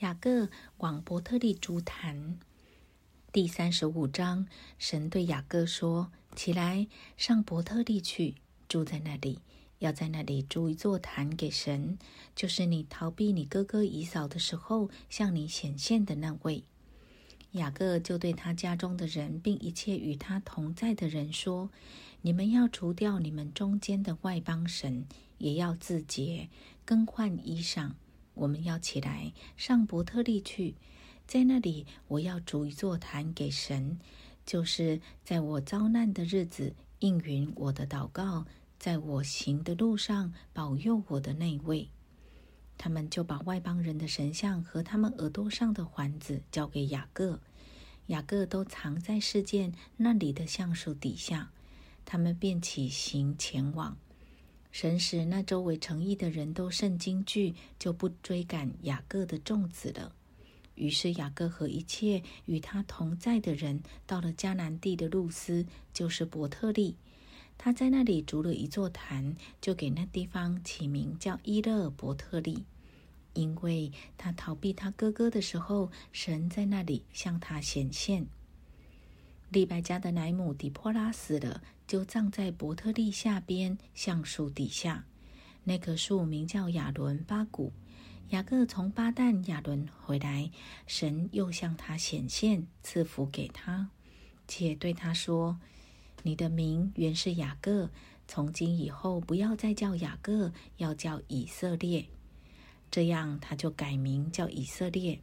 [0.00, 0.48] 雅各
[0.78, 2.38] 往伯特利筑坛。
[3.32, 4.46] 第三十五章，
[4.78, 6.86] 神对雅各说：“起来，
[7.18, 8.36] 上伯特利去，
[8.66, 9.40] 住在那里，
[9.78, 11.98] 要在那里筑一座坛给神，
[12.34, 16.64] 就是你逃避你哥哥以扫的时候向你显现的那位。”
[17.52, 21.68] 雅各就对他家中的人，并一切与他同在的人说
[22.22, 25.04] ：“你们要除掉你们中间的外邦神，
[25.36, 26.48] 也要自洁，
[26.86, 27.90] 更换衣裳。”
[28.40, 30.74] 我们要起来上伯特利去，
[31.26, 33.98] 在那里我要筑一座坛给神，
[34.46, 38.46] 就是在我遭难的日子应允我的祷告，
[38.78, 41.90] 在我行的路上保佑我的那位。
[42.78, 47.40] 他们就把外邦人的神像和他们耳朵上的环子交给雅各，
[48.06, 51.50] 雅各都藏在世界那里的橡树底下。
[52.06, 53.98] 他们便起行前往。
[54.70, 60.14] 神使那周围诚意的人都甚惊惧，就不追赶雅各的众子了。
[60.76, 66.96] 于是雅各和一切与他同在的人，到了迦南地的路斯，就是伯特利。
[67.58, 72.64] 他在那里筑了一座坛，就给那地方起名叫伊勒伯特利，
[73.34, 78.26] 因为他逃避他哥哥的时候，神在那里向他显现。
[79.50, 81.62] 利百加的奶母底波拉死了。
[81.86, 85.04] 就葬在伯特利下边橡树底下，
[85.64, 87.72] 那棵树名叫亚伦巴谷。
[88.28, 90.48] 雅各从巴旦亚伦回来，
[90.86, 93.90] 神又向他显现，赐福给他，
[94.46, 95.58] 且对他说
[96.22, 97.90] ：“你的名原是雅各，
[98.28, 102.06] 从今以后不要再叫雅各，要叫以色列。”
[102.88, 105.20] 这样他就改名叫以色列。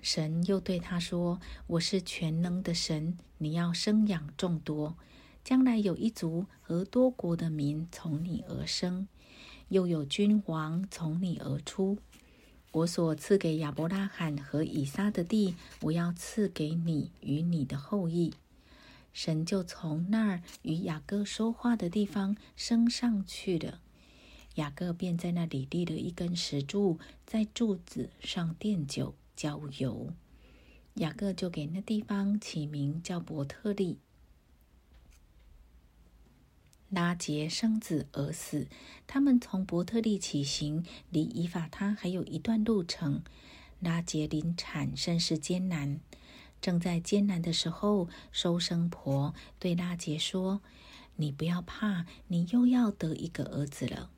[0.00, 4.96] 神又对他说：“我是全能的神，你要生养众多。”
[5.42, 9.06] 将来有一族和多国的民从你而生，
[9.68, 11.98] 又有君王从你而出。
[12.72, 18.34] 我所赐给亚伯拉罕和以撒的地，我要赐给你与你的后裔。
[19.12, 23.80] 神就从那儿与雅各说话的地方升上去了。
[24.56, 30.12] 雅各便在那里立了一根石柱，在柱子上奠酒郊游。
[30.94, 33.98] 雅各就给那地方起名叫伯特利。
[36.88, 38.68] 拉杰生子而死，
[39.06, 43.22] 他们从伯特利起行，离以法他还有一段路程。
[43.80, 46.00] 拉杰临产甚是艰难，
[46.62, 50.62] 正在艰难的时候，收生婆对拉杰说
[51.16, 54.10] ：“你不要怕，你又要得一个儿子了。”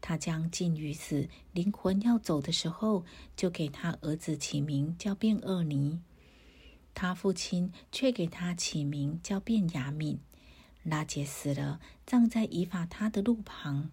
[0.00, 3.04] 他将近于死，灵魂要走的时候，
[3.36, 6.00] 就给他儿子起名叫便厄尼。
[6.94, 10.18] 他父亲却给他起名叫便雅敏。
[10.82, 13.90] 拉杰死了，葬在以法他的路旁。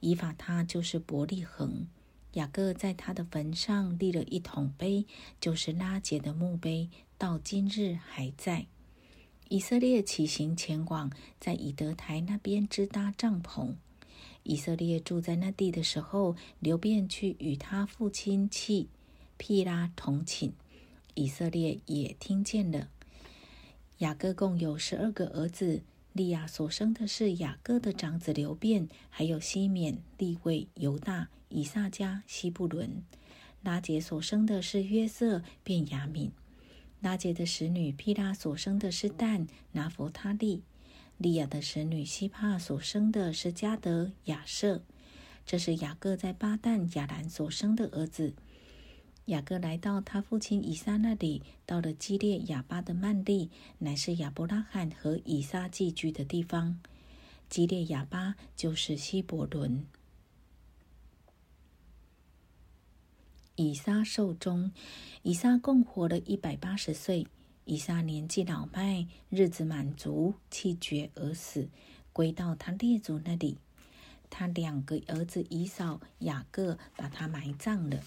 [0.00, 1.86] 以法他就是伯利恒。
[2.34, 5.06] 雅各在他的坟上立了一桶碑，
[5.40, 8.66] 就是拉杰的墓碑，到今日还在。
[9.48, 11.10] 以色列起行前往，
[11.40, 13.74] 在以德台那边支搭帐篷。
[14.44, 18.88] 以色列住在那地的时候，流便去与他父亲契
[19.36, 20.52] 毗拉同寝。
[21.14, 22.88] 以色列也听见了。
[23.98, 25.82] 雅各共有十二个儿子。
[26.12, 33.02] 利亚所生的是雅各的长子刘辩，还有西缅、利位、犹大、以撒加、西布伦。
[33.62, 36.30] 拉杰所生的是约瑟、便雅敏。
[37.00, 40.62] 拉杰的使女毗拉所生的是但、拿佛他利。
[41.18, 44.82] 利亚的神女希帕所生的是加德、亚瑟。
[45.46, 48.34] 这是雅各在巴旦亚兰所生的儿子。
[49.26, 56.78] 雅各来到他父亲以撒那里，到了基列亚巴的曼利，乃是亚伯拉罕和以撒寄居的地方。
[57.48, 59.86] 基列亚巴就是希伯伦。
[63.56, 64.72] 以撒寿终，
[65.22, 67.26] 以撒共活了一百八十岁。
[67.64, 71.68] 以撒年纪老迈，日子满足，气绝而死，
[72.12, 73.58] 归到他列祖那里。
[74.28, 78.02] 他两个儿子以扫、雅各把他埋葬了。